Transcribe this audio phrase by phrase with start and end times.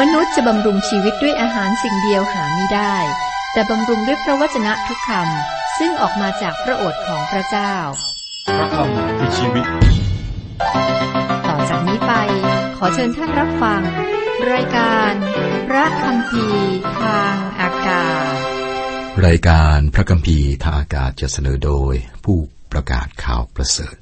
[0.00, 2.96] มนุษย์จะบำรุงชีวิตด้วยอาหารสิ่งเดียวหาไม่ได้
[3.52, 7.74] แต่บำรุงด้วยพระวจนะทุกคำซึ่งออกมาจากพระโอษฐ์ของพระเจ้า
[8.56, 9.64] พระคำคือชีวิต
[11.48, 12.12] ต่อจากนี้ไป
[12.76, 13.82] ขอเชิญท่านรับฟัง
[14.52, 15.12] รายการ
[15.68, 16.44] พระคำพี
[17.02, 18.34] ทางอากาศ
[19.26, 21.94] รายการพระคัมภีร์ทางอากาศจะเสนอโดย
[22.24, 22.38] ผู้
[22.72, 23.96] ประกาศข่าวประเสริฐ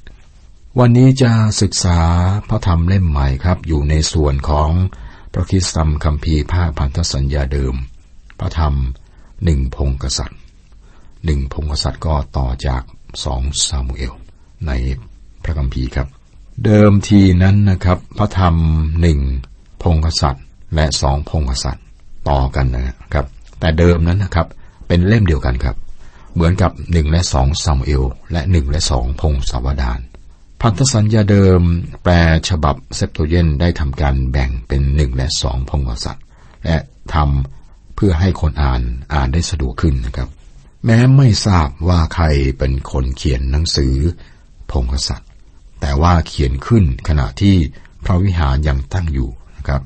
[0.78, 1.32] วันนี้จะ
[1.62, 2.00] ศึกษา
[2.48, 4.70] พระธรรมเล่มใหม่ครับอยู่ในส่วนของ
[5.36, 7.74] พระคิสตธรรมคัมภีร์ภาคพันธสัญญาเดิม
[8.40, 8.74] พระธรรม
[9.44, 10.40] หนึ่งพงกษัตริย์
[11.24, 12.82] หนึ่งพงกษัตริย์ก็ต่อจาก
[13.24, 14.14] สองซามูเอล
[14.66, 14.72] ใน
[15.42, 16.08] พระคัมภีร์ครับ
[16.64, 18.54] เดิมทีนั้นนะครับ พระธรรม
[19.00, 19.18] หนึ่ง
[19.82, 20.44] พงกษัตริย์
[20.74, 21.84] และสองพงกษัตริย์
[22.28, 23.26] ต่อกันนะครับ
[23.60, 24.46] แต่เดิมนั้นนะครับ
[24.88, 25.76] เป็นเล่มเดียวกันครับ
[26.34, 30.00] เหมือนกับหนึ่งและสองซามูเอล และหนึ่งและสองพงศาวดาร
[30.60, 31.60] พันธสัญญาเดิม
[32.02, 32.14] แปล
[32.48, 36.24] ฉบับเซปโตเยนได้ทำการแบ่งเป็นหนึ่งและสองพงกษัตริย์
[36.64, 36.76] และ
[37.14, 38.82] ทำเพื่อให้คนอ่าน
[39.14, 40.28] อ่านได้สะดวกขึ้นนะครับ
[40.84, 42.24] แม้ไม่ทราบว่าใคร
[42.58, 43.94] เป็นคนเขียนหนังสือ
[44.70, 45.28] พงกษัตริย์
[45.80, 47.56] แต่ว่าเขียนขึ้นขณะที่
[48.04, 49.82] พระวิหารยังตั้งอยู่นะครับ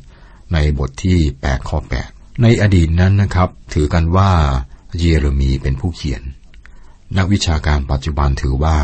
[0.53, 1.79] ในบทที่8ข้อ
[2.11, 4.31] 8ในอดีตนั้นนะครับ ถือกันว่า
[4.99, 6.23] เยเรมีเป็นผู้เขียน
[7.17, 8.77] นักวิชาการปัจจุบันถือว่า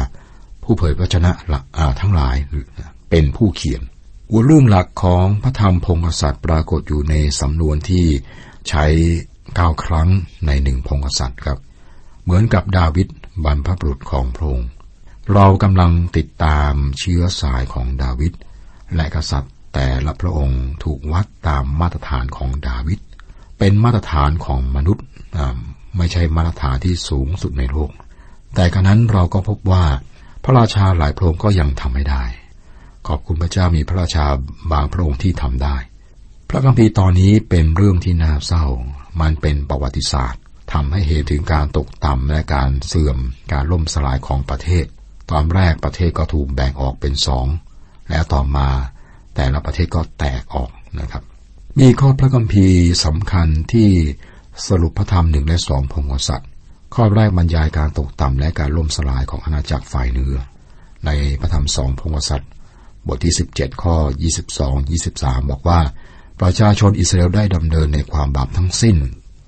[0.64, 1.32] ผู้เผยพระชนะ
[2.00, 2.36] ทั้งหลาย
[3.10, 3.82] เป็นผู้เขียน
[4.30, 8.04] หัวเรื่องหลักของพระธรรมพงศษัตริย์ปรากฏอยู่ในสำนวนที่
[8.68, 8.84] ใช้
[9.54, 10.08] เก้าครั้ง
[10.46, 11.58] ในหนึ่งพงศษัตริย์ครับ
[12.22, 13.08] เหมือนกับดาวิด
[13.44, 14.68] บรรพบุรุษของพระองค์
[15.32, 18.32] เรากำลังติดตามเชื้อสายของดาวิด
[18.94, 23.00] และกษัตริย์แต่ละพระองค์ถูกวัดตามมาตรฐานของดาวิด
[23.58, 25.04] เป็นมาตรฐานของมนุษย์
[25.96, 27.90] ไม่ใช่มาตรฐานที่สูงสุดในโลก
[28.54, 29.84] แต่กระนั้นเราก็พบว่า
[30.44, 32.24] พระราชาหลายพระองค์ก็ยังทำไม่ได้
[33.08, 34.26] ขอบคุณพระเจ้ามีพระราชา
[34.72, 35.76] บางพระองค์ที่ทำได้
[36.48, 38.66] พระคัมภีร์ตอนนี้เป็นเรื่องที่น่าเศร้า
[39.20, 40.42] มันเป็นประวัติศาสตร์
[40.72, 43.18] ทำให้เหตุถึงการตกต่ำและการเสื่อม
[43.52, 44.86] การล่มสลายของประเทศ
[45.30, 47.46] ตอนแรกประเทศก็ถูกแบ่งออกเป็นสอง
[48.10, 48.68] แล้วต่อมา
[49.34, 50.70] แต่ละประเทศก็แตกออก
[51.00, 51.22] นะครับ
[51.80, 53.88] มีข้อพระคัมภีร์สำคัญที่
[54.66, 56.50] สรุปพระธรรมหนึ่งและสองพงศษัตริย์
[56.94, 60.34] ข้อแรกบรรยายการตกต่ำและการล่มสลายของอาณาจักรฝ่ายเหนือ
[61.06, 61.10] ใน
[61.40, 62.50] พระธรรมสองพงศษัตว์
[63.08, 63.96] บทที่ 17 ข้อ
[64.50, 65.80] 22 23 บอกว่า
[66.40, 68.96] ประชาชนอิสราเอลได้ดำเนินในความบาปทั้งสิ้น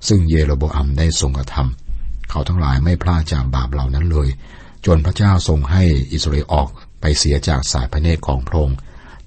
[0.07, 4.27] ซึ่งเยโรโบอัมได้ทรงกระทำเขาทั้งหลายไม่พลาดจากบาปเหล่านั้นเลย
[4.85, 5.83] จนพระเจ้าทรงให้
[6.13, 6.69] อิสราเอลออก
[7.01, 8.77] ไปเสียจากสายพระเนตรของพระองค์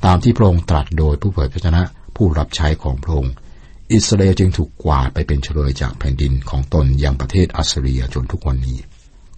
[0.04, 1.82] ตามที่พระองค์ตรัสโดยผู้เผยพระชนะ
[2.16, 3.32] ผู้รับใช้ของพระองค์
[3.92, 8.78] อิสราเอลจึงถูกกวาดไปเป็นเฉลยจากแผ่นดินของตนยังประเทศอัสเรียจนทุกวันนี้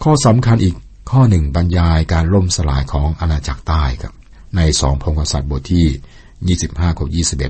[0.03, 0.77] ข้อสำคัญอีก
[1.11, 4.15] ข้อหนึ่งบรรยายการล่มสลายของอาณาจักรใต้ครับ
[4.57, 7.07] ในสองพงศษัตริย์บทที่ 25ข้อ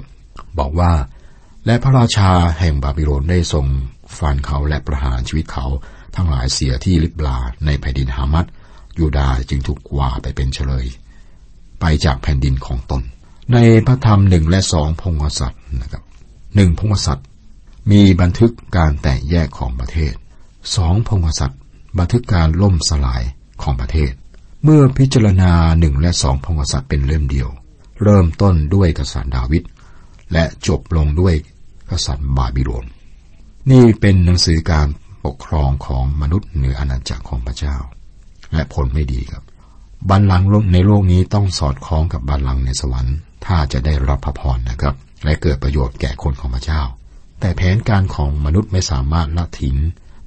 [0.06, 0.92] 21 บอกว่า
[1.66, 3.66] และพระราชาแห่งบาบิโลนได้ทรง
[4.18, 5.66] ฟันเขาและประหารชีวิตเขา
[6.14, 8.46] ทั้งหลายเสียที่ลิบลาในแผ่นดินฮามัด
[8.98, 10.86] ยูดาจึงถูกกวาดไปเป็นเฉลย
[11.80, 13.02] ไปจากแผ่นดินของตน
[13.52, 16.02] ในพระธรรมหนึ่งและสองพงศษัตริย์นะครับ
[16.54, 17.26] หนึ่งพงศษัตริย์
[17.90, 20.14] มีบันทึกการแตกแยกของประเทศ
[20.76, 21.60] สองพงศษัตริย์
[21.98, 23.22] บันทึกการล่มสลาย
[23.62, 24.12] ของประเทศ
[24.64, 27.48] เมื่อพิจารณาหนึ่งและสองพงศษัตริย์เป็นเล่มเดียว
[28.02, 29.62] เริ่มต้นด้วยกษัตริย์ดาวิด
[30.32, 31.34] และจบลงด้วย
[31.90, 32.86] กษัตริย์บาบิโลน
[33.70, 34.88] นี่เป็นหนังสือการ
[35.24, 37.76] ปกครองของมนุษย์เหนืออาณาจักรของพระเจ้า
[38.52, 39.42] และผลไม่ดีครับ
[40.10, 46.82] บัลลังก์ในโลกนี้ต้องสอดคล้องกับบัลลังก์ในสวรรค์ ถ้าจะได้รับพระพรนะครับ และเกิดประโยชน์แก่คนของพระเจ้า
[47.40, 49.76] แต่แผนการของมนุษย์ไม่สามารถละทิ้ง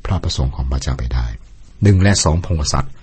[0.06, 1.26] พระประสงค์ของพระเจ้าไปได้
[1.84, 2.94] หนึ่งและสองพงศษัตริย์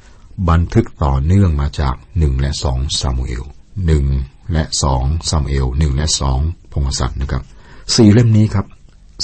[0.51, 3.45] บันทึกต่อเนื่องมาจากหนึ่งและสองซามูเอล
[3.87, 4.05] หนึ่ง
[4.53, 6.39] และสองซามูเอลหนึ่งและสอง
[6.73, 7.43] พงศษัตริย์นะครับ
[7.97, 8.67] สี่เล่มนี้ครับ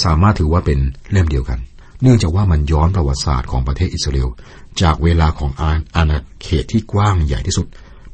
[0.03, 0.79] สามารถถือว่าเป็น
[1.11, 1.59] เล่มเดียวกัน
[2.01, 4.29] เนื่องจากว่ามันย้อนประวัติศาสตร์ของประเทศอิสราเอล
[4.81, 5.51] จากเวลาของ
[5.95, 7.67] อาณาเขตที่กว้างใหญ่ที่สุด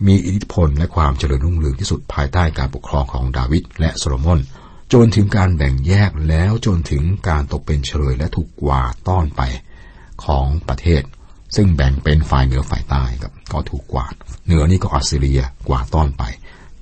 [0.07, 4.39] มีอิทธิพลและความเจริญรุ่งเรืองที่สุดภายใต้การปกครองของดาวิดและโซโลมอน
[4.93, 9.41] จนถึงการแบ่งแยกแล้วจนถึงการตกเป็นเฉลยและถูกกวาดต้อนไป
[10.25, 11.01] ของประเทศ
[11.55, 14.13] ซึ่งแบ่งเป็นฝ่ายเหนือฝ่ายใต้ครับก็ถูกกวาด
[14.45, 16.23] เหนือนี่ก็อัสซีเรียกวาดต้อนไป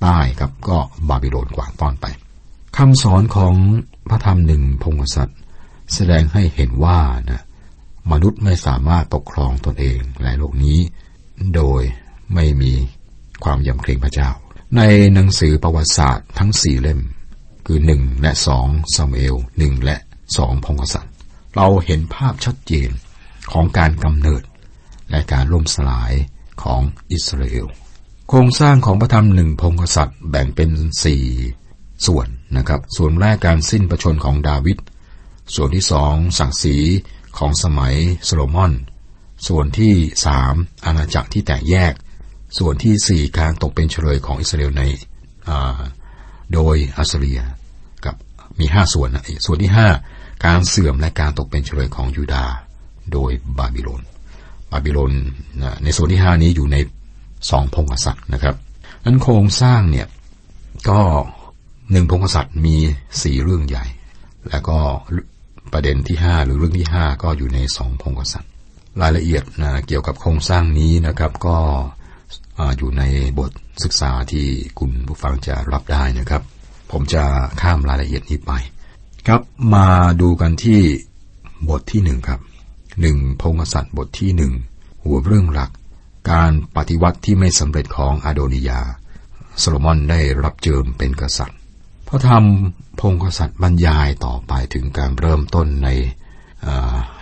[0.01, 0.77] ใต้ครับก็
[1.09, 2.05] บาบิโลนกวาดต้อนไป
[2.77, 3.53] คำสอนของ
[4.09, 5.39] พระธรรมหนึ่งพงศษัตริย์
[5.93, 6.99] แสดงให้เห็นว่า
[7.29, 7.43] นะ
[8.11, 10.79] มนุษย์ไม่สามารถปกครองตนเองและโลกนี้
[11.55, 11.81] โดย
[12.33, 12.73] ไม่มี
[13.43, 14.29] ความยำเกรงพระเจ้า
[14.77, 14.81] ใน
[15.13, 17.01] หนังสือประวัติศาสตร์ทั้งสี่เล่ม
[17.65, 19.97] คือหนึ่งและสองซามเอลหนึ่งและ
[20.37, 21.13] สองพงศษัตริย์
[21.55, 22.89] เราเห็นภาพชัดเจน
[23.51, 24.43] ของการกำเนิด
[25.09, 26.13] และการล่มสลาย
[26.63, 26.81] ของ
[27.11, 27.67] อิสราเอล
[28.29, 30.69] โครงสร้างของพระธรรมหนึ่งพงศษัตริย์แบ่งเป็น
[31.03, 31.23] สี่
[32.05, 34.77] ส่วนนะครับ ส่วนแรกการสิ้นประชนของดาวิด
[35.55, 36.77] ส่วนที่สองศักดิ์ศรี
[37.37, 38.73] ของสมัยโซโลมอน
[39.47, 39.93] ส่วนที่
[40.25, 40.53] สาม
[40.85, 41.93] อาณาจักรที่แตกแยก
[42.57, 44.83] ส่วนที่สี่การตกเป็นเฉลยของอิสราเอลใน
[46.53, 47.41] โดยอัสเรีย
[48.05, 48.15] กับ
[48.59, 49.87] มีห้าส่วนนะส่วนที่ห้า
[50.45, 52.53] การเสื่อมและการตกเป็นเฉลยของยูดาห์
[53.13, 54.01] โดยบาบิโลน
[54.71, 55.13] บาบิโลน
[55.83, 56.77] ในส่วนที่ห้านี้อยู่ใน
[57.49, 58.55] สองพงศษัตริย์นะครับ
[59.05, 60.07] นั้นโครงสร้างเนี่ย
[60.89, 60.99] ก็
[61.91, 62.75] หนึ่งพงศษัตริย์มี
[63.23, 63.85] สี่เรื่องใหญ่
[64.49, 64.77] แล้วก็
[65.73, 68.51] ประเด็นที่ห้าหรือเรื่องที่ห้าก็อยู่ในสองพงศษัตริย์
[69.01, 71.57] รายละเอียดนะเกี่ยวกับโครงสร้างนี้นะครับก็
[72.77, 73.03] อยู่ใน
[73.39, 73.51] บท
[73.83, 74.45] ศึกษาที่
[74.79, 76.43] คุณผู้ฟังจะรับได้นะครับ
[76.91, 77.23] ผมจะ
[77.61, 78.51] ข้ามรายละเอียดนี้ไป
[79.27, 79.41] ครับ
[79.73, 79.87] มา
[80.21, 80.81] ดูกันที่
[81.69, 82.39] บทที่หนึ่งครับ
[83.01, 84.53] หนึ่งพงศษัตริย์บทที่หนึ่ง
[85.03, 85.71] หัวเรื่องหลัก
[86.31, 88.81] การปฏิวัติที่ไม่สำเร็จของอาโดนิยา
[89.59, 91.57] โซโลมอนได้รับเจิมเป็นกษัตริย์
[92.07, 92.43] พระธรรม
[92.99, 95.89] พงศษัตริย์บรรยายต่อไปถึงการเริ่มต้นใน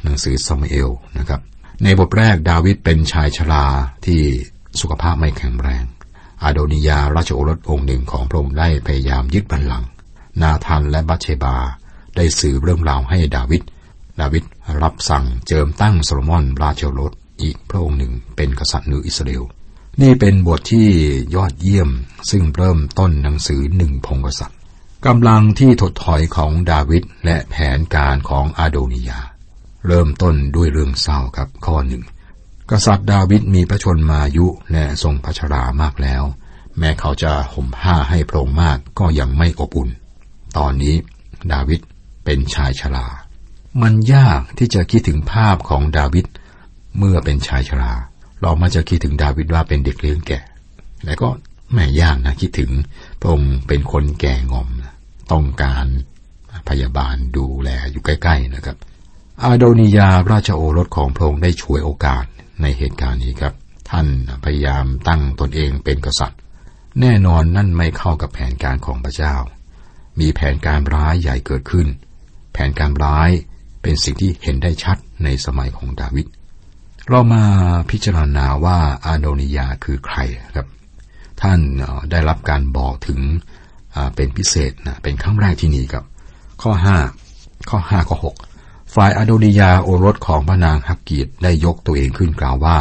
[0.03, 1.41] หนังสือซามูเอลนะครับ
[1.83, 3.65] ในบทแรกดาวิดเป็นชายชรา
[4.05, 4.21] ที่
[4.79, 5.83] สุขภาพไม่แข็งแรง
[6.43, 9.89] อาโดนิยาราชโอรสองค์หนึ่งของพระองค์ได้พยายามยึดบัลลังก์
[10.41, 11.55] นาธานและบัชเชบา
[12.15, 13.61] ได้สื่อเรื่องราวให้ดาวิด
[14.19, 14.43] ดาวิด
[14.81, 19.43] รับสั่งเจิมตั้งโซโลมอนราชโอรสอีกพระองค์หนึ่งเป็นกษัตริย์เหนืออิสราเอล
[20.01, 20.87] นี่เป็นบทที่
[21.35, 21.89] ยอดเยี่ยม
[22.29, 24.57] ซึ่งเริ่มต้นหนังสือหนึ่งพงกษัตริย์
[25.05, 29.19] กำลังที่ถดถอยของดาวิดและแผนการของอาโดนิยา
[29.87, 32.03] เริ่มต้นด้วยเรื่องเศร้าครับข้อหนึ่ง
[32.71, 36.23] กษัตริย์ดาวิดมีพระชนมายุและทรงพระชรามากแล้ว
[36.77, 39.89] แม้เขาจะห่มผ้าให้พระองค์มากก็ยังไม่อบอุ่น
[40.57, 40.95] ตอนนี้
[41.53, 41.79] ดาวิด
[42.25, 43.07] เป็นชายชรา
[43.81, 46.25] มันยากที่จะคิดถึงภาพของดาวิด
[46.97, 47.93] เมื่อเป็นชายชรา
[48.41, 50.39] เรามาจะคิดถึงดาวิดว่าเป็นเด็กเลี้ยงแก่
[51.05, 51.29] และก็
[51.73, 52.71] แม่ยากนะคิดถึง
[53.19, 54.69] พระองค์เป็นคนแก่งอม
[55.31, 55.85] ต้องการ
[56.69, 58.77] พยาบาลดูแลอยู่ใกล้ ๆนะครับ
[59.43, 62.25] อาโดนิยาราชโอรสของพระองค์ได้ช่วยโอกาส
[62.61, 63.53] ในเหตุการณ์นี้ครับ
[63.89, 64.07] ท่าน
[64.43, 66.39] พยายามตั้งตนเองเป็นกษัตริย์
[67.01, 69.35] แน่นอนนั่นไม่เข้ากับแผนการของพระเจ้า
[70.19, 71.87] มีแผนการร้ายใหญ่เกิดขึ้น
[72.53, 73.29] แผนการร้าย
[73.81, 76.27] เป็นสิ่งที่เห็นได้ชัดในสมัยของดาวิด
[77.09, 77.43] เรามา
[77.91, 80.17] พิจารณาว่าอาโดนิยาคือใคร
[80.55, 80.67] ครับ
[81.41, 81.59] ท่าน
[82.11, 83.19] ได้รับการบอกถึง
[84.15, 86.05] เป็นพิเศษนะเป็นครั้งแรกที่นี่ครับ
[86.61, 86.97] ข้อห้า
[87.69, 88.35] ข้อห้าข้อหก
[88.95, 92.77] ฝ่ายอโดนิยาโอรสของพระนางฮักกีดได้ยกตัวเองขึ้นกล่าวว่า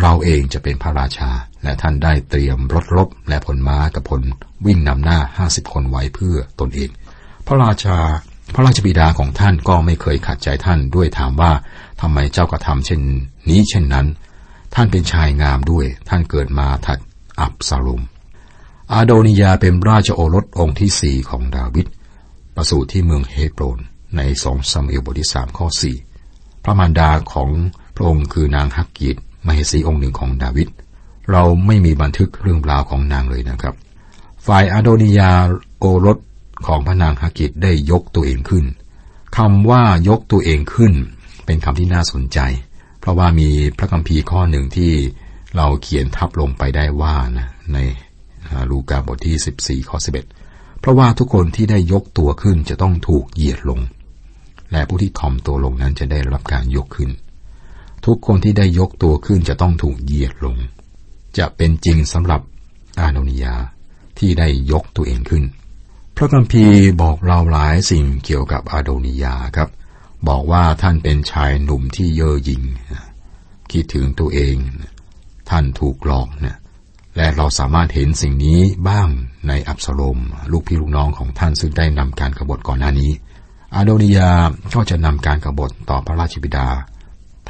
[0.00, 1.30] เราเองจะเป็นพระราชา
[1.62, 4.22] และท่านได้เตรียมรถรบและผลม้ากับผล
[4.66, 6.90] วิ่งนำหน้าห้าสิบคนไว้เพื่อตนเอง
[7.46, 7.98] พระราชา
[8.54, 11.52] พระราชบิดาของท่านก็ไม่เคยขัดใจท่านด้วยถามว่า
[12.00, 13.00] ทำไมเจ้ากระทำเช่น
[13.48, 14.06] นี้เช่นนั้น
[14.74, 16.98] ท่านเป็นชายงามด้วย ท่านเกิดมาถัด
[17.40, 18.02] อับซาลุม
[18.92, 21.86] อาโดนิยาเป็นราชโอรสองค์ที่สี่ของดาวิด
[22.54, 23.78] ประสูติที่เมืองเฮโบรน
[24.16, 25.96] ในสองซามูเอลบทที่สามข้อสี่
[26.64, 27.50] พระมารดาของ
[27.96, 29.16] พระองค์คือนางฮักกีด
[29.46, 30.68] มเหสีองค์หนึ่งของดาวิด
[31.30, 33.74] เราไม่มีบันทึกเรื่องราวของนางเลยนะครับ
[34.46, 35.30] ฝ่ายอาโดนิยา
[35.78, 36.18] โอรส
[36.66, 38.64] ของพระนางฮักกิดได้ยกตัวเองขึ้น
[39.36, 40.92] คำว่ายกตัวเองขึ้น
[41.44, 42.38] เป็นคำที่น่าสนใจ
[43.00, 43.48] เพราะว่ามี
[43.78, 44.92] พระคัมภีร์ข้อหนึ่งที่
[45.56, 47.78] เราเขียนทับลงไปได้ว่านะใน
[48.70, 49.98] ลูกาบทที่ 14ข้อ
[50.38, 53.80] 11เพราะว่าทุกคนที่ได้ยกตัวขึ้นจะต้องถูกเหยียดลง
[54.72, 57.10] และผู้ที่ถ่อมตัวลงนั้นจะได้รับการยกขึ้น
[58.06, 60.56] ทุกคนที่ได้ยกตัวขึ้นจะต้องถูกเหยียดลง
[61.38, 62.40] จะเป็นจริงสำหรับ
[63.00, 63.54] อาโนนิยา
[64.18, 65.44] ที่ได้ยกตัวเองขึ้น
[66.16, 69.68] พระคัมภีร์บอกเราหลายสิ่งเกี่ยวกับอาโดนิยาครับ
[70.28, 72.62] บอกว่าท่านเป็นชายหนุ่มที่เย่อหยิ่ง
[73.72, 74.56] คิดถึงตัวเอง
[75.50, 76.58] ท่านถูกหลอกนะ
[77.16, 79.08] และเราสามารถเห็นสิ่งนี้บ้าง
[79.48, 80.18] ในอับสโลม
[80.52, 83.10] ลูกพี่ลูกน้องของท่านซึ่งได้นำการกรบฏก่อนหน้านี้
[83.74, 84.30] อาโดนิยา
[84.74, 86.68] ก็จะนำการกรบฏต่อพระราชบิดา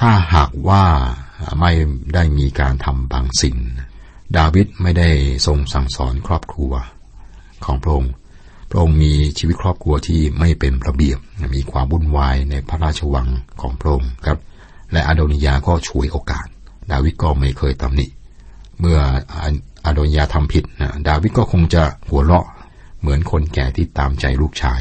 [0.01, 0.85] ถ้าหากว่า
[1.61, 1.73] ไม่
[2.15, 3.57] ได้มีการทำบางสิ่ง
[4.37, 5.09] ดาวิดไม่ได้
[5.47, 6.73] ทรงสั่งสอนครอบครัว
[7.65, 8.13] ของพระองค์
[8.71, 11.19] พระองค์มีชีวิตครอบครัวที่ไม่เป็นระเบียบ
[11.55, 13.29] มีความวุ่นวายในพระราชวัง
[13.61, 14.39] ของพระองค์ครับ
[14.93, 16.47] และอาโดนิยาก็ช่วยโอกาส
[16.93, 18.07] ดาวิดก็ไม่เคยตำหนิ
[18.81, 18.99] เมื่อ
[19.85, 22.47] อาโดนิยาทำผิดนะดาวิดก็คงจะหัวเราะ
[23.01, 24.81] เหมือนคนแก่ที่ตามใจลูกชาย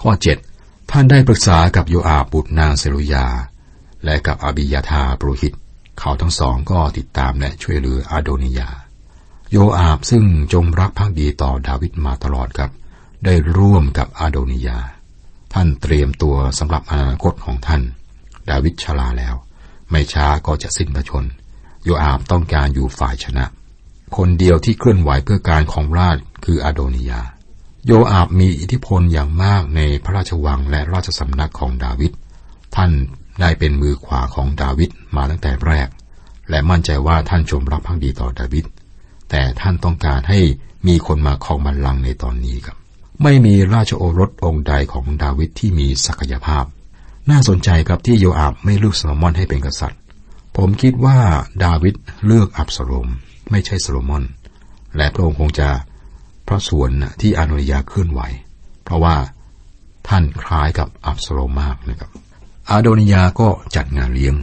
[0.00, 0.47] ข้อ 7
[0.90, 3.26] ท่านได้ปรึกษากับโยอาบุตรนางเซรุยา
[4.04, 5.54] และกับอบิยาธาปรหิต
[5.98, 8.70] เขาทั้งสองก็ติดตามและช่วยเหลืออาโดนิยา
[9.50, 12.70] โยอาบซึ่งจงรักภักดีต่อดาวิดมาตลอดครับ
[13.24, 14.78] ได้ร่วมกับอาโดนิยา
[15.52, 17.82] ท่านเตรียมตัวสำหรับอนาคตของท่าน
[18.50, 19.34] ดาวิดชลาแล้ว
[19.90, 21.24] ไม่ช้าก็จะสิ้นพระชน
[21.84, 23.44] โยอาบต้องการอยู่ฝ่ายชนะ
[24.16, 27.20] คนเดียวที่เคลื่อนไหวเพื่อการของราชคืออาโดนิยา
[27.86, 32.12] โยอาบมีอิทธิพลอย่างมากในพระราชวังและราชสำนักของดาวิด
[32.76, 32.90] ท่าน
[33.40, 35.88] ได้เป็นมือขวาของดาวิดมาตั้งแต่แรก
[36.50, 38.64] และมั่นใจว่าท่านจงรักภักดีต่อดาวิด
[39.30, 40.40] แต่ท่านต้องการให้
[40.86, 42.76] มีคนมาครองบัลลังก์ในตอนนี้ครับ
[43.22, 46.64] ไม่มีราชโอรสองค์ใดของดาวิดที่มีศักยภาพ
[47.30, 50.00] น่าสนใจครับที่โยอาบไม่เลือกโซโลมอนให้เป็นกษัตริย์
[50.56, 51.18] ผมคิดว่า
[51.64, 51.94] ดาวิด
[52.26, 53.08] เลือกอับสโลม
[53.50, 54.24] ไม่ใช่โซโลมอน
[54.96, 55.68] และพระองค์คงจะ
[56.48, 56.90] ทราบส่วน
[57.20, 58.20] ที่อาโดนียาห์เคลื่อนไหว
[58.84, 59.16] เพราะว่า
[60.08, 62.10] ท่านคล้ายกับอับสโลมมากนะครับ
[62.70, 64.34] อาโดนิยาก็จัดงานเลี้ยง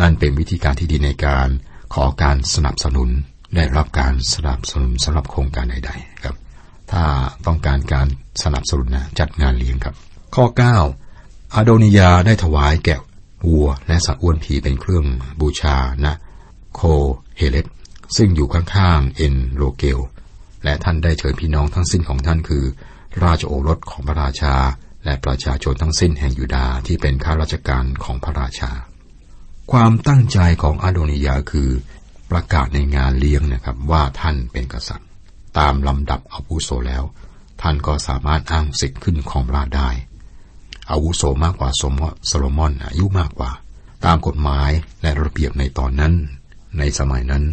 [0.00, 1.48] นั่นเป็นวิธีการที่ดีในการ
[1.94, 3.08] ขอการสนับสนุน
[3.56, 6.36] ได้รับการสนับสนุนสำหรับโครงการใด ๆ ครับ
[6.92, 7.04] ถ้า
[7.46, 8.06] ต้องการการ
[8.42, 9.94] สนับสนุนนะจัดงานเลี้ยงครับ
[10.34, 10.44] ข้อ
[11.00, 13.00] 9 อาโดนิยาได้ถวายแกะ
[13.46, 15.04] วัวและสัตว์อ้วนผีเป็นเครื่อง
[15.40, 16.14] บูชานะ
[16.74, 16.80] โค
[17.36, 17.66] เฮเลต
[18.16, 19.98] ซึ่งอยู่ข้างๆเอ็นโรเกล
[20.64, 22.64] และท่านได้เชิญพี่น้องทั้งสิ้นของท่านคือ
[23.24, 24.54] ราชโอรสของพระราชา
[25.04, 28.70] และประชาชนทั้งสิ้นแห่งยูดาห์ที่เป็นข้าราชการของพระราชา
[29.72, 31.70] ความตั้งใจของอาโดนิยาคือ
[32.30, 35.08] ประกาศในงานเลี้ยงนะครับว่าท่านเป็นกษัตริย์
[35.58, 37.04] ตามลำดับอาวุโสแล้ว
[37.62, 39.90] ท่านก็สามารถอ้างสิทธิ์ขึ้นของราชได้
[40.90, 41.94] อาวุโสมากกว่าสม
[42.26, 43.50] โซโลมอนอายุมากกว่า
[44.04, 44.70] ตามกฎหมาย
[45.02, 46.12] และระเบียบในตอนนั้น
[46.78, 47.44] ในสมัยนั้น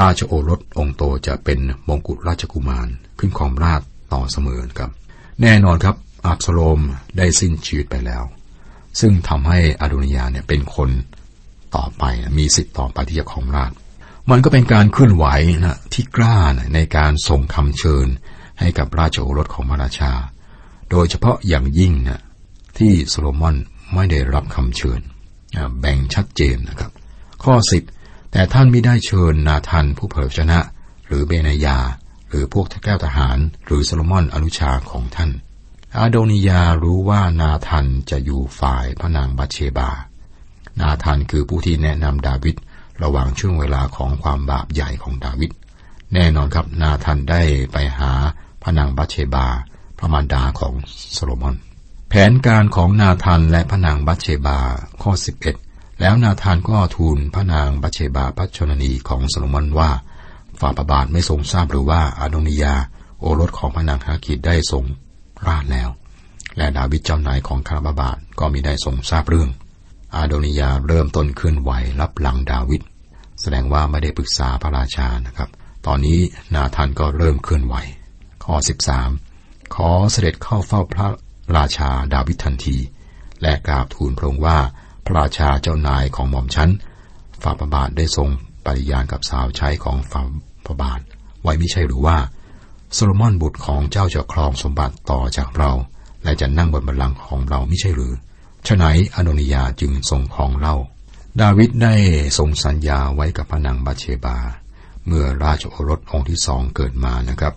[0.00, 2.88] ราชโอรสองค์โตจะเป็นมงกุฎราชกุมาร
[3.18, 4.90] ขึ้นของราชต่อเสมอครับ
[5.42, 6.80] แน่นอนครับอับสโลม
[7.16, 8.22] ได้สิ้นชีวิตไปแล้ว
[9.00, 10.90] ซึ่งทำให้อดุนยาเนี่ยเป็นคน
[11.76, 12.04] ต่อไป
[12.38, 13.72] มีสิทธิ์ต่อไปที่จะของราช
[14.30, 15.26] มันก็เป็นการเคลื่อนไหว
[15.64, 18.06] นะที่กล้านะในการส่งคำเชิญ
[18.60, 20.12] ให้กับราชโอรสของพระราชา
[20.90, 22.22] โดยเฉพาะอย่างยิ่งนะ
[22.78, 23.56] ที่โซโลมอน
[23.94, 25.00] ไม่ได้รับคำเชิญ
[25.80, 26.92] แบ่งชัดเจนนะครับ
[27.44, 27.82] ข้อสิบ
[28.36, 30.58] แต่ท่านไม่ได้เชิญนาธันผู้เผยชนะ
[31.06, 31.78] หรือเบนายา
[32.28, 35.30] หรือพวกแก้วทหาร หรือโซโลมอนอนุชาของท่าน
[35.96, 39.90] อาโดนิยารู้ว่านาธันจะอยู่ฝ่ายพระนางบัตเชบา
[40.80, 42.56] นาธันคือผู้ที่แนะนำดาวิด
[43.02, 45.50] ระหว่างช่วงเวลาของความบาปใหญ่ของดาวิด
[46.14, 48.10] แน่นอนครับนาธันได้ไปหา
[48.62, 49.46] พระนางบัตเชบา
[49.98, 50.74] พระมารดาของ
[51.12, 51.56] โซโลมอน
[52.08, 54.58] แผนการของนาธันและพระนางบัตเชบา
[55.02, 59.90] ข้อ 11 แล้วนาธานก็ทูลพระนางบัเชบาพัชนนีของโซโลมอนว่า
[60.60, 62.74] ฝ่าประบาทไม่ทรงทราบหรือว่าอาโดนิยา
[63.20, 64.84] โอรสของพระนางฮากิดได้ทรง
[65.46, 65.88] ราชแล้ว
[66.56, 69.50] และดาวิดเจ้านายของคาราบาทก็มีได้ทรงทราบเรื่อง
[70.14, 71.70] อาโดนิยาเริ่มต้นเคลื่อนไหว
[72.00, 72.82] รับหลังดาวิด
[73.40, 75.50] แสดงว่าไม่ได้ปรึกษาพระราชานะครับ
[75.86, 76.18] ตอนนี้
[76.54, 77.74] นาธานก็เริ่มเคลื่อนไหว
[78.44, 78.54] ข้อ
[79.14, 81.06] 13 ขอเสด็จเข้าเฝ้าพระ
[81.56, 82.76] ราชาดาวิดทันที
[83.42, 84.58] และกราบทูลพระองค์ว่า
[85.04, 86.70] พระราชาเจ้านายของหม่อมชั้น
[87.42, 88.28] ฝ่าพระบาทได้ทรง
[88.64, 90.22] ปริญาณกับสาวใช้ของฝ่า
[90.66, 91.00] พระบาท
[91.42, 92.16] ไว้ไม่ใช่หรือว่า
[92.94, 95.70] โซโลมอนบุตรของเจ้าจะครองสมบัติต่อจากเรา
[96.22, 98.12] และจะนั่งบนบัลลังก์ของเราไม่ใช่หรือ
[98.66, 98.84] ฉะไหน
[99.14, 100.76] อโนนิยาจึงทรงครองเล่า
[101.40, 101.94] ดาวิดได้
[102.38, 104.36] ทรงสัญญาไว้กับพระนางบาเชบา
[105.06, 107.54] เมื่อราชโอรสองค์ที่สองเกิดมานะครับ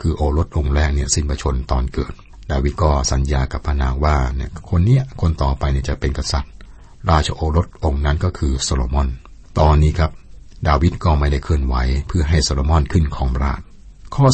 [0.00, 2.12] คือโอรสองค์แรกเนี่ยสิ้นประชนตอนเกิด
[2.50, 6.52] ดาวิดก็สัญญากับพระนางว่าเนี่ยคนเนี้ยคนต่อไปเนี่ยจะเป็นกษัตริย์
[7.10, 9.08] ราชโอรสองค์นั้นก็คือโซโลมอน
[9.58, 10.10] ตอนนี้ครับ
[10.68, 11.74] ดาวิดก็ไม่ได้เคลื่อนไหว
[12.06, 13.60] เพื่อให้โซโลมอนขึ้นของราช
[14.14, 14.26] ข้อ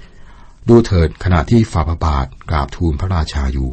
[0.00, 3.68] 14 ดูเถิดขณะที่ฝ่าพระบาทกราบทูลพระราชาอยู่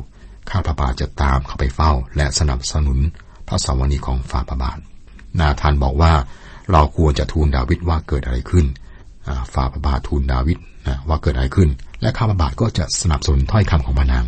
[0.50, 3.00] ข้าพระบาทจะตามเข้าไปเฝ้า และสนับสนุน
[3.48, 4.78] พระสวนีของฝ่าพระบาท
[5.40, 6.14] นาธานบอกว่า
[6.72, 8.66] เราควรจะทูลดาวิดว่าเกิดอะไรขึ้น
[9.54, 10.58] ฝ่าพระบาททูลดาวิด
[11.08, 11.70] ว่าเกิดอะไรขึ้น
[12.02, 14.26] และข้าพระบาทก็จะสนับสนุนถ้อยคำของพระนาง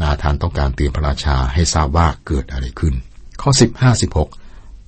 [0.00, 2.94] นาธานต้องการเตือนพระราชาให้ทราบว่าเกิดอะไรขึ้น
[3.40, 4.28] ข้อสิบห้าสิบหก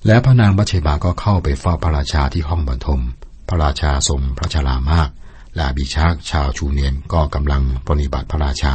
[0.05, 3.01] และพระนางบัชเชบาก็เข้าไปเฝ้าพระราชาที่ห้องบรรทม
[3.49, 5.09] พระราชาทรงพระชรามาก
[5.55, 8.73] และบิชากชาวชูเนียนก็กำลังปฏิบัติพระราชา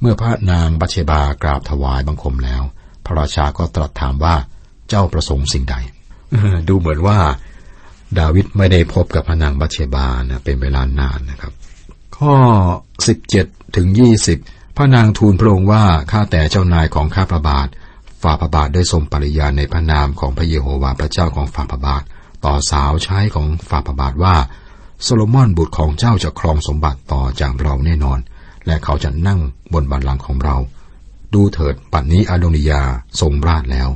[0.00, 2.62] เมื่อพระนางบัชเชบากราบถวายบังคมแล้ว
[3.06, 4.36] พระราชาก็ตรัสถามว่า
[4.88, 5.76] เจ้าประสงค์สิ่งใด
[6.68, 7.18] ดูเหมือนว่า
[8.18, 11.52] ดาวิดไม่ได้พบกับพระนางบัชเชบานะเป็นเวลานานนะครับ
[12.16, 12.34] ข้อ
[13.06, 14.38] สิบเจ็ดถึงยี่สิบ
[14.76, 17.68] พระนางทูลพระองค์ว่าข้าแต่เจ้านายของข้าพระบาท
[18.22, 22.02] ฝ่าพระบาทได้ทรงปริญาในพระนามของพระเยโฮวาห์พระเจ้าของฝ่าพระบาท
[22.44, 24.36] ต่อสาวใช้ของฝ่าพระบาทว่า
[25.02, 28.18] โซโลมอนบุตรของเจ้าจะครองสมบัติต่อจากเราแน่นอน
[28.66, 29.40] และเขาจะนั่ง
[29.72, 30.56] บนบัลลังก์ของเรา
[31.34, 32.82] ดูเถิดบัดนี้อาโดนียาห์
[33.20, 33.88] ทรงราชแล้ว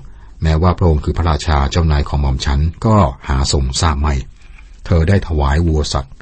[0.43, 2.97] แม้ว่าพระองค์คือพระราชาเจ้านายของหม่อมฉันก็
[3.29, 4.15] หาทรงทราบไม่
[4.87, 6.15] เธอได้ถวายวัวสัตว์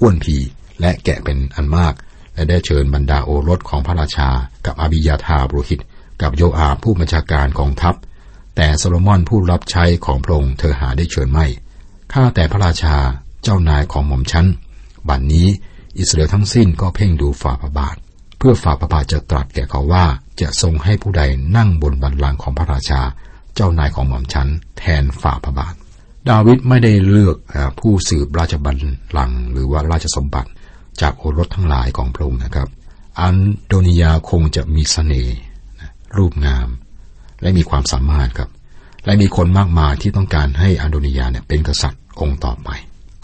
[0.00, 0.36] อ้วนพี
[0.80, 1.94] และแกะเป็นอันมาก
[2.34, 4.28] และได้เชิญบรรดาโอรสของพระราชา
[4.66, 5.80] กับอาบียาธาร์ปุโรหิต
[6.22, 7.94] กับโยอาบผู้บัญชาการของทัพ
[8.56, 11.46] แต่โซโลมอนผู้รับใช้ของพระองค์เธอหาได้เชิญไม่
[12.12, 12.96] ข้าแต่พระราชา
[13.42, 14.46] เจ้านายของหม่อมชั้น
[15.08, 15.48] บัดนนี้
[15.98, 17.96] อิสราเอลทั้งสิ้นก็เพ่งดูฝ่าพระบาท
[18.38, 20.04] เพื่อฝ่าพระบาทจะตรัสแก่เขาว่า
[20.40, 21.22] จะทรงให้ผู้ใด
[21.56, 23.00] นั่งบนบัลลังก์ของพระราชา
[23.54, 25.74] เจ้านายของหม่อมฉันแทนฝ่าพระบาท
[26.28, 27.36] ดาวิดไม่ได้เลือก
[27.78, 28.76] ผู้สืบราชบัล
[29.18, 30.50] ลังก์หรือว่าราชสมบัติ
[31.00, 32.68] จากโอรสทั้งหลายของพระองค์นะครับ
[33.20, 35.36] อันโดนิยาคงจะมีสเสน่ห์
[36.18, 36.68] รูปงาม
[37.42, 38.50] และมีความสามารถครับ
[39.04, 42.68] และมีคนมากมายที่ต้องการให้อันโดนิยาเนี่ยเป็นกษัตริย์องค์ต่อไป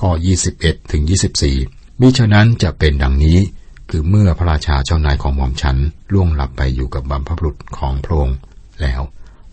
[0.01, 0.11] ข้อ
[0.53, 1.03] 21 ถึง
[1.51, 3.39] 24 มิฉะนั้นจะเป็นดังนี้
[3.91, 5.77] คือเมื่อพระราชาเจ้านายของหม่อมฉัน
[6.13, 8.37] ล่วงหลับไปอยู่กับบัมพบุรุษของพระองค์
[8.83, 9.01] แล้ว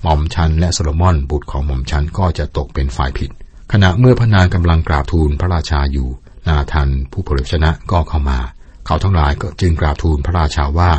[0.02, 3.30] หม่อมฉันและโซโลมอนบุตรของหม่อมฉันก็จะตกเป็นฝ่ายผิด
[3.72, 6.08] ขณะเมื่อพระนางกำลังกราบทูลพระราชาอยู่
[6.48, 8.40] นาทันผู้เผยชนะก็เข้ามา
[8.86, 10.92] เขาทั้งหลายก็จึงกราบทูลพระราชาว่า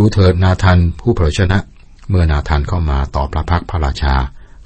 [0.02, 1.58] ูเถิดนาทันผู้เผยชนะ
[2.08, 4.14] เมื่อนาทันเข้ามาต่อพระพักพระราชา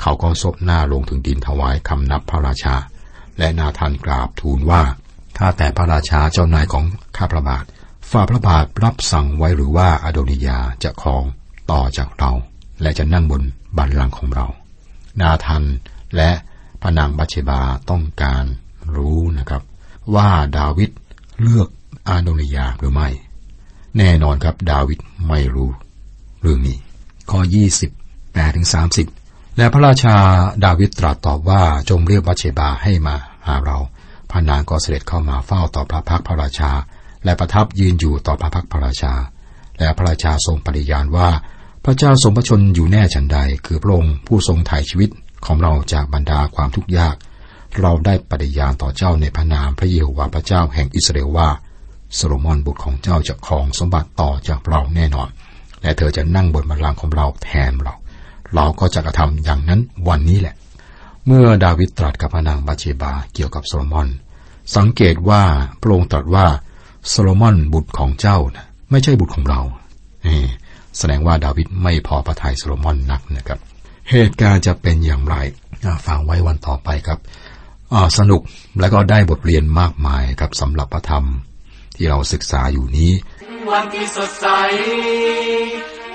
[0.00, 2.74] เขาก็ซบหน้าลงถึงดินถวายคำนับพระราชา
[3.38, 4.82] และนาธานกราบทูลว่า
[5.38, 6.84] ข้าแต่พระราชาเจ้านายของ
[7.16, 7.64] ข้าพระบาท
[8.10, 11.24] ฝ่าพระบาทรับสั่งไว้หรือว่าอโดนิยาจะครอง
[11.70, 12.32] ต่อจากเรา
[12.82, 13.42] และจะนั่งบน
[13.78, 14.46] บัลลังก์ของเรา
[15.20, 15.62] นาทัน
[16.16, 16.30] และ
[16.80, 17.60] พระนางบัชเชบา
[17.90, 18.44] ต้องการ
[18.96, 19.62] รู้นะครับ
[20.14, 20.90] ว่าดาวิด
[21.40, 21.68] เลือก
[22.08, 23.08] อาโดนิยาหรือไม่
[23.98, 25.70] แน่นอนครับ ดาวิดไม่รู้
[26.40, 26.78] เรื่องนี้
[27.30, 27.40] ข้อ
[27.86, 28.66] 20แปถึง
[29.12, 30.16] 30 และพระราชา
[30.64, 33.14] ดาวิดตรัสตอบว่าจงเรียกบัเชบาให้มา
[33.46, 33.78] หาเรา
[34.30, 36.70] พระนางก็เสด็จเข้ามาเฝ้าต่อพระพักพระราชา
[37.24, 39.12] และประทับยืนอยู่ต่อพระพักพระราชา
[39.78, 41.28] และพระราชาทรงปฏิญาณว่า
[41.84, 45.10] พระเจ้าทรงพระชนอยู่แน่ฉันใด คือพระองค์ผู้ทรงไถ่ชีวิต
[45.46, 47.16] ของเราจากบรรดาความทุกข์ยาก
[47.80, 51.48] เราได้ปฏิญาณต่อเจ้าในพระนามพระเยโฮวาห์พระเจ้าแห่งอิสราเอลว่า
[52.14, 55.28] โซโลมอนบุตรของเจ้าจะครองสมบัติต่อจากเราแน่นอน
[55.82, 57.94] และเธอจะนั่งบนบัลลังก์ของเราแทนเรา
[58.54, 60.54] เราก็จะกระทำอย่างนั้นวันนี้แหละ
[61.26, 64.08] เมื่อดาวิดตรัสกับพระนางบาเชบาเกี่ยวกับโซโลมอน
[64.76, 65.42] สังเกตว่า
[65.80, 66.46] พระองค์ตรัสว่า
[67.08, 69.60] โซโลมอนบุตรของเจ้านะไม่ใช่บุตรของเรา
[70.98, 73.58] แสดงว่าดาวิดไม่พอพระทัยโซโลมอนนักนะครับ
[74.10, 75.36] เหตุการณ์จะเป็นอย่างไร
[76.06, 77.18] ฟังไว้วันต่อไปครับ
[78.18, 78.40] สนุก
[78.80, 81.24] และก็ได้บทเรียนมากมายครับสำหรับพระธรรม
[81.96, 83.12] ที่เราศึกษาอยู่นี้
[83.70, 84.46] วันที่สดใส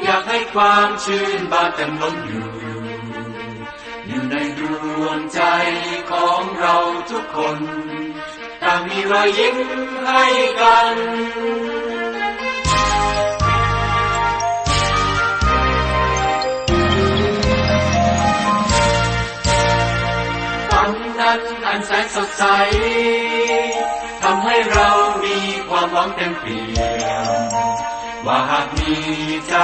[0.03, 2.47] อยากให้ความชื่นบานเต็มล้นอยู่
[4.07, 4.61] อยู่ในด
[5.01, 5.41] วงใจ
[6.11, 6.75] ของเรา
[7.09, 7.59] ทุกคน
[8.61, 9.57] ต่างมีรอยยิ้ม
[10.05, 10.25] ให้
[10.61, 10.97] กัน
[20.69, 22.43] ฝันนั้นอันแสนสดใส
[24.21, 24.89] ทำให้เรา
[25.23, 25.26] มี
[25.97, 27.09] วังเต็มเปี่ย
[27.49, 27.51] ม
[28.25, 28.93] ว่าหากมี
[29.47, 29.55] ใจ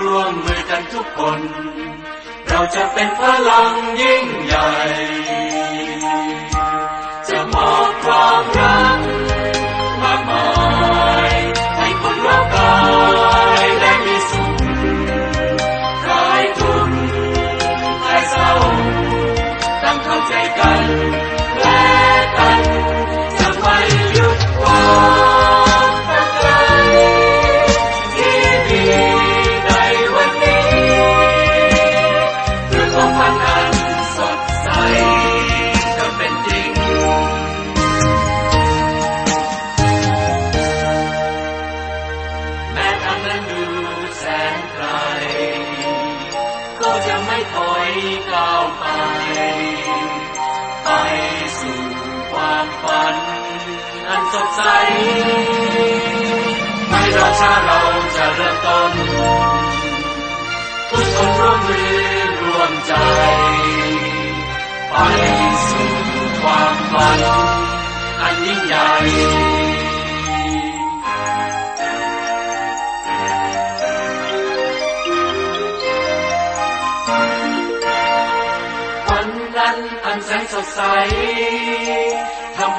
[0.00, 1.38] ร่วมมือกันทุกคน
[2.48, 4.70] เราจะเป็นพลังยิ่งใหญ่
[7.28, 8.98] จะมอบความรัก
[10.02, 10.48] มากมา
[11.28, 11.32] ย
[11.78, 12.76] ให้คนรักกา
[13.62, 14.56] ยและมีสุข
[16.04, 16.98] คลายทุกข์
[18.04, 18.52] คลายเศร้า
[19.82, 20.82] ตั้งเข้าใจกัน
[21.60, 21.84] และ
[22.38, 22.60] กัน
[23.38, 23.76] จะไม่
[24.12, 25.25] หยุดว่า
[54.56, 54.62] ใส
[56.88, 57.80] ไม่รอช้าเรา
[58.16, 58.92] จะเริ่มต้น
[60.90, 61.96] ทุกคนร่วมมือ
[62.42, 62.92] ร่วมใจ
[64.90, 64.94] ไป
[65.68, 65.88] สู่
[66.40, 67.22] ความฝัน
[68.20, 68.86] อันยิ่งใหญ่
[80.06, 80.80] อันแสนสดใส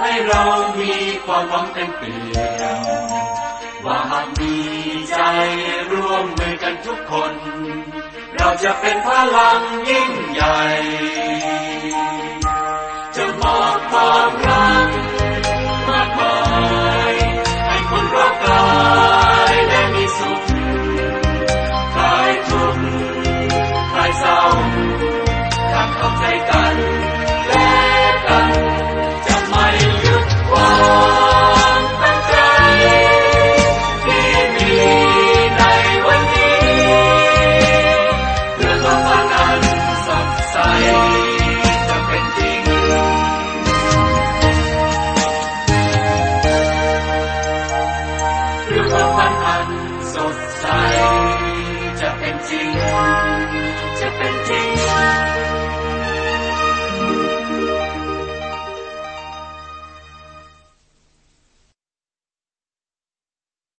[0.01, 0.43] ให้เรา
[0.79, 0.93] มี
[1.25, 2.19] ความหวังเต็มเปี่
[2.61, 3.09] ยม
[3.85, 4.55] ว่าหากมี
[5.09, 5.21] ใจ
[5.91, 7.33] ร่วมมือกันทุกคน
[8.35, 10.61] เราจะเป็นพลังยิ่งใหญ่
[13.15, 14.89] จะมอบความรัก
[15.89, 16.37] มากมา
[17.11, 17.13] ย
[17.67, 18.65] ให้คนรักกา
[19.51, 20.41] ยและมีสุข
[21.95, 22.85] คลายทุกข์
[23.91, 24.39] คลายเศร้า
[25.71, 26.75] ทางเข้าใจกัน